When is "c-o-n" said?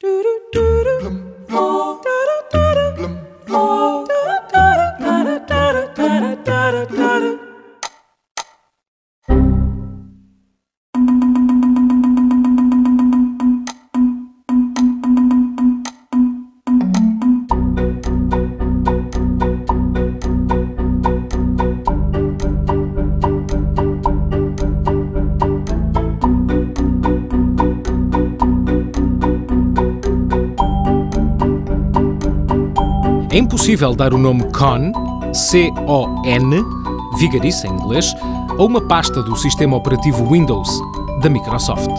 35.34-36.64